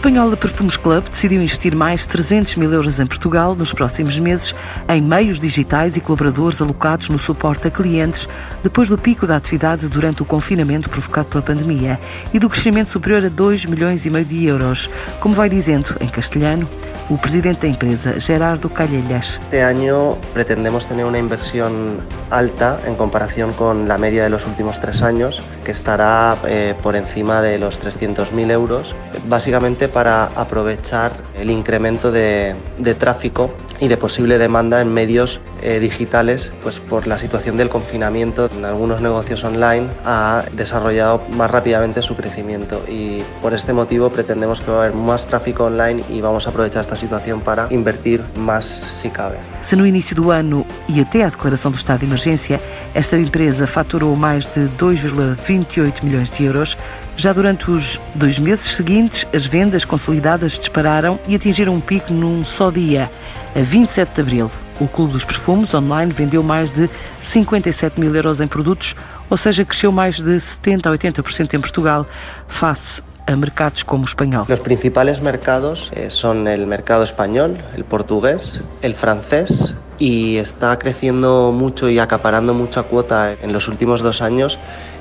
espanhola 0.00 0.34
Perfumes 0.34 0.78
Club 0.78 1.10
decidiu 1.10 1.42
investir 1.42 1.74
mais 1.74 2.06
300 2.06 2.56
mil 2.56 2.72
euros 2.72 2.98
em 2.98 3.06
Portugal 3.06 3.54
nos 3.54 3.70
próximos 3.70 4.18
meses 4.18 4.54
em 4.88 4.98
meios 4.98 5.38
digitais 5.38 5.94
e 5.94 6.00
colaboradores 6.00 6.62
alocados 6.62 7.10
no 7.10 7.18
suporte 7.18 7.68
a 7.68 7.70
clientes 7.70 8.26
depois 8.62 8.88
do 8.88 8.96
pico 8.96 9.26
da 9.26 9.36
atividade 9.36 9.88
durante 9.88 10.22
o 10.22 10.24
confinamento 10.24 10.88
provocado 10.88 11.28
pela 11.28 11.42
pandemia 11.42 12.00
e 12.32 12.38
do 12.38 12.48
crescimento 12.48 12.88
superior 12.88 13.26
a 13.26 13.28
2 13.28 13.66
milhões 13.66 14.06
e 14.06 14.10
meio 14.10 14.24
de 14.24 14.46
euros, 14.46 14.88
como 15.20 15.34
vai 15.34 15.50
dizendo 15.50 15.94
em 16.00 16.08
castelhano 16.08 16.66
o 17.10 17.18
presidente 17.18 17.62
da 17.62 17.68
empresa, 17.68 18.18
Gerardo 18.18 18.70
Calellas. 18.70 19.40
Este 19.50 19.58
ano 19.58 20.16
pretendemos 20.32 20.86
ter 20.86 21.04
uma 21.04 21.18
inversión 21.18 21.98
alta 22.30 22.80
en 22.86 22.94
comparación 22.94 23.52
con 23.52 23.88
la 23.88 23.98
media 23.98 24.22
de 24.22 24.30
los 24.30 24.46
últimos 24.46 24.80
tres 24.80 25.02
años, 25.02 25.42
que 25.64 25.72
estará 25.72 26.38
eh, 26.44 26.74
por 26.80 26.94
encima 26.94 27.42
de 27.42 27.58
los 27.58 27.80
300.000 27.82 28.50
euros, 28.52 28.94
básicamente 29.28 29.88
para 29.88 30.24
aprovechar 30.24 31.12
el 31.38 31.50
incremento 31.50 32.12
de, 32.12 32.54
de 32.78 32.94
tráfico 32.94 33.50
y 33.80 33.88
de 33.88 33.96
posible 33.96 34.38
demanda 34.38 34.80
en 34.80 34.92
medios 34.92 35.40
eh, 35.62 35.80
digitales, 35.80 36.52
pues 36.62 36.80
por 36.80 37.06
la 37.06 37.18
situación 37.18 37.56
del 37.56 37.68
confinamiento 37.68 38.48
en 38.56 38.64
algunos 38.64 39.00
negocios 39.00 39.42
online 39.42 39.88
ha 40.04 40.44
desarrollado 40.52 41.22
más 41.36 41.50
rápidamente 41.50 42.02
su 42.02 42.14
crecimiento 42.14 42.82
y 42.88 43.22
por 43.40 43.54
este 43.54 43.72
motivo 43.72 44.10
pretendemos 44.10 44.60
que 44.60 44.70
va 44.70 44.76
a 44.78 44.80
haber 44.84 44.94
más 44.94 45.26
tráfico 45.26 45.64
online 45.64 46.02
y 46.10 46.20
vamos 46.20 46.46
a 46.46 46.50
aprovechar 46.50 46.82
esta 46.82 46.96
situación 46.96 47.40
para 47.40 47.68
invertir 47.70 48.22
más 48.36 48.66
si 48.66 49.10
cabe. 49.10 49.38
Se 49.62 49.76
no 49.76 49.86
início 49.86 50.14
do 50.14 50.30
ano 50.30 50.66
e 50.88 51.00
até 51.00 51.24
à 51.24 51.28
declaração 51.28 51.70
do 51.70 51.76
estado 51.76 52.00
de 52.00 52.06
emergência, 52.06 52.60
esta 52.94 53.16
empresa 53.16 53.66
faturou 53.66 54.14
mais 54.16 54.44
de 54.54 54.68
2,28 54.78 56.04
milhões 56.04 56.30
de 56.30 56.44
euros, 56.44 56.76
já 57.16 57.32
durante 57.32 57.70
os 57.70 58.00
dois 58.14 58.38
meses 58.38 58.74
seguintes, 58.74 59.26
as 59.34 59.46
vendas 59.46 59.84
consolidadas 59.84 60.58
dispararam 60.58 61.18
e 61.26 61.34
atingiram 61.34 61.74
um 61.74 61.80
pico 61.80 62.12
num 62.12 62.44
só 62.44 62.70
dia. 62.70 63.10
A 63.54 63.60
27 63.60 64.14
de 64.14 64.20
abril, 64.20 64.50
o 64.80 64.88
Clube 64.88 65.12
dos 65.12 65.24
Perfumes 65.24 65.74
online 65.74 66.12
vendeu 66.12 66.42
mais 66.42 66.70
de 66.70 66.88
57 67.20 68.00
mil 68.00 68.14
euros 68.14 68.40
em 68.40 68.46
produtos, 68.46 68.94
ou 69.28 69.36
seja, 69.36 69.64
cresceu 69.64 69.92
mais 69.92 70.20
de 70.20 70.40
70 70.40 70.88
a 70.88 70.92
80% 70.92 71.54
em 71.54 71.60
Portugal, 71.60 72.06
face 72.48 73.02
a 73.26 73.36
mercados 73.36 73.82
como 73.82 74.02
o 74.02 74.06
espanhol. 74.06 74.46
Os 74.48 74.60
principais 74.60 75.18
mercados 75.20 75.90
eh, 75.92 76.08
são 76.10 76.32
o 76.32 76.66
mercado 76.66 77.04
espanhol, 77.04 77.50
o 77.76 77.84
português, 77.84 78.60
o 78.82 78.92
francês 78.94 79.74
y 80.00 80.38
está 80.38 80.78
creciendo 80.78 81.52
mucho 81.52 81.88
y 81.90 81.98
acaparando 81.98 82.54
mucha 82.54 82.82
cuota 82.84 83.36
en 83.42 83.52
los 83.52 83.68
últimos 83.68 84.00
dos 84.00 84.22
años 84.22 84.58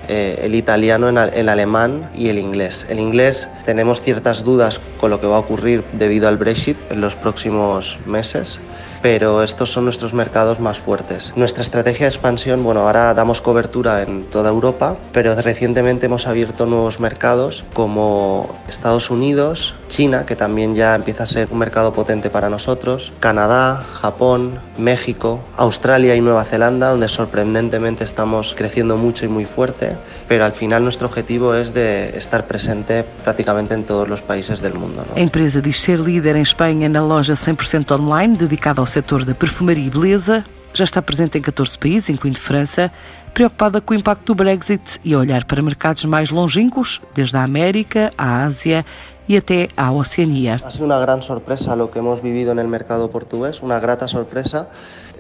eh, 0.10 0.42
el 0.44 0.56
italiano, 0.56 1.08
el 1.10 1.50
alemán 1.50 2.10
y 2.16 2.30
el 2.30 2.40
inglés. 2.40 2.86
El 2.90 3.00
inglés 3.00 3.48
tenemos 3.64 4.02
ciertas 4.02 4.44
dudas 4.44 4.82
con 5.00 5.12
lo 5.12 5.22
que 5.22 5.28
va 5.28 5.38
a 5.38 5.40
ocurrir 5.40 5.84
debido 5.94 6.28
al 6.28 6.38
Brexit 6.38 6.78
en 6.90 7.00
los 7.00 7.16
próximos 7.16 8.00
meses 8.06 8.60
pero 9.02 9.44
estos 9.44 9.72
son 9.72 9.86
nuestros 9.86 10.14
mercados 10.14 10.60
más 10.60 10.80
fuertes. 10.80 11.32
Nuestra 11.36 11.62
estrategia 11.62 12.06
de 12.06 12.12
expansión, 12.12 12.64
bueno, 12.64 12.82
ahora 12.82 13.14
damos 13.14 13.42
cobertura 13.42 14.02
en 14.02 14.24
toda 14.24 14.50
Europa, 14.50 14.98
pero 15.12 15.36
recientemente 15.36 16.08
hemos 16.08 16.28
abierto 16.28 16.66
nuevos 16.66 17.00
mercados 17.00 17.64
como 17.74 18.60
Estados 18.68 19.10
Unidos, 19.10 19.76
China, 19.88 20.26
que 20.26 20.36
también 20.36 20.76
ya 20.76 20.96
empieza 20.96 21.24
a 21.24 21.28
ser 21.28 21.48
un 21.52 21.60
mercado 21.60 21.94
potente 21.94 22.30
para 22.30 22.50
nosotros, 22.50 23.12
Canadá, 23.20 23.84
Japón, 24.02 24.60
México, 24.78 25.40
Australia 25.58 26.16
y 26.16 26.22
Nueva 26.22 26.44
Zelanda, 26.44 26.90
donde 26.90 27.10
sorprendentemente 27.10 28.04
estamos 28.04 28.54
creciendo 28.58 28.98
mucho 28.98 29.26
y 29.26 29.30
muy 29.30 29.46
fuerte, 29.46 29.96
pero 30.28 30.46
al 30.46 30.54
final 30.54 30.84
nuestro 30.84 31.08
objetivo 31.08 31.54
es 31.54 31.74
de 31.74 32.18
estar 32.18 32.48
presente 32.48 33.06
prácticamente 33.24 33.74
en 33.74 33.84
todos 33.84 34.08
los 34.08 34.22
países 34.22 34.62
del 34.62 34.74
mundo. 34.74 35.06
¿no? 35.08 35.22
empresa 35.22 35.62
dice 35.62 35.80
ser 35.80 36.00
líder 36.00 36.36
en 36.36 36.42
España 36.42 36.86
en 36.86 36.94
la 36.94 37.02
loja 37.02 37.34
100% 37.34 37.92
online 37.92 38.38
dedicada 38.38 38.82
ao 38.82 38.88
setor 38.88 39.26
da 39.26 39.34
perfumaria 39.34 39.88
e 39.88 39.90
beleza, 39.90 40.44
já 40.74 40.84
está 40.84 41.02
presente 41.02 41.38
em 41.38 41.42
14 41.42 41.78
países, 41.78 42.10
incluindo 42.10 42.40
França, 42.40 42.92
preocupada 43.34 43.82
com 43.82 43.94
o 43.94 43.98
impacto 43.98 44.34
do 44.34 44.36
Brexit 44.36 45.00
e 45.04 45.14
a 45.14 45.20
olhar 45.20 45.46
para 45.46 45.62
mercados 45.62 46.06
mais 46.06 46.30
longínquos, 46.30 47.02
desde 47.14 47.38
a 47.38 47.44
América, 47.44 48.12
a 48.18 48.46
Ásia 48.46 48.86
e 49.30 49.38
até 49.38 49.70
a 49.78 49.94
Oceania. 49.94 50.58
Ha 50.66 50.72
sido 50.72 50.86
una 50.86 50.98
gran 50.98 51.22
sorpresa 51.22 51.76
lo 51.76 51.92
que 51.92 52.00
hemos 52.00 52.24
vivido 52.24 52.52
en 52.52 52.58
el 52.58 52.68
mercado 52.68 53.12
portugués, 53.12 53.62
una 53.62 53.80
grata 53.80 54.08
sorpresa. 54.08 54.70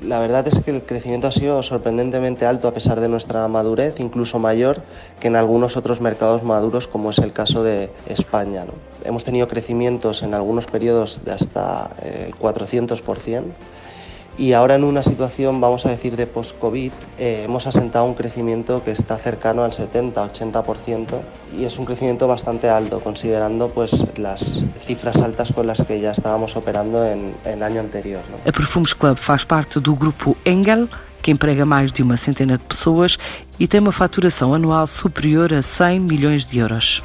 La 0.02 0.18
verdad 0.18 0.47
es 0.47 0.58
que 0.59 0.72
el 0.72 0.81
crecimiento 0.81 1.28
ha 1.28 1.31
sido 1.31 1.62
sorprendentemente 1.62 2.47
alto 2.47 2.68
a 2.68 2.74
pesar 2.74 3.02
de 3.02 3.08
nuestra 3.08 3.47
madurez, 3.47 4.00
incluso 4.00 4.40
mayor 4.40 4.81
que 5.20 5.28
en 5.28 5.36
algunos 5.36 5.78
otros 5.78 6.02
mercados 6.02 6.42
maduros 6.42 6.88
como 6.88 7.12
es 7.12 7.20
el 7.20 7.34
caso 7.34 7.62
de 7.62 7.92
España. 8.08 8.66
¿no? 8.66 8.74
Hemos 9.06 9.25
tenido 9.25 9.47
crecimientos 9.47 10.24
en 10.24 10.34
algunos 10.34 10.66
periodos 10.66 11.22
de 11.24 11.34
hasta 11.34 11.91
el 12.02 12.34
400%. 12.34 13.44
Y 14.40 14.54
ahora 14.54 14.76
en 14.76 14.86
una 14.86 15.04
situación, 15.04 15.60
vamos 15.60 15.86
a 15.86 15.90
decir, 15.90 16.16
de 16.16 16.26
post-COVID, 16.26 16.94
eh, 17.18 17.42
hemos 17.44 17.68
asentado 17.68 18.06
un 18.06 18.14
crecimiento 18.14 18.82
que 18.86 18.92
está 18.92 19.18
cercano 19.18 19.66
al 19.66 19.72
70-80% 19.72 21.20
y 21.60 21.66
es 21.66 21.78
un 21.78 21.84
crecimiento 21.84 22.26
bastante 22.26 22.70
alto, 22.70 23.02
considerando 23.02 23.68
pues, 23.68 24.06
las 24.18 24.64
cifras 24.80 25.22
altas 25.22 25.52
con 25.52 25.68
las 25.68 25.84
que 25.84 26.00
ya 26.00 26.12
estábamos 26.12 26.56
operando 26.56 27.06
en, 27.06 27.36
el 27.44 27.62
año 27.62 27.82
anterior. 27.82 28.22
¿no? 28.32 28.38
El 28.46 28.54
Perfumes 28.54 28.96
Club 28.96 29.18
faz 29.18 29.46
parte 29.46 29.82
del 29.82 29.96
grupo 29.96 30.38
Engel, 30.46 30.88
que 31.22 31.32
emprega 31.32 31.66
más 31.66 31.94
de 31.94 32.04
una 32.04 32.16
centena 32.16 32.54
de 32.54 32.60
personas 32.60 33.20
y 33.58 33.68
tiene 33.68 33.88
una 33.88 33.92
facturación 33.92 34.56
anual 34.56 34.88
superior 34.88 35.54
a 35.54 35.62
100 35.62 36.08
millones 36.08 36.50
de 36.50 36.60
euros. 36.60 37.04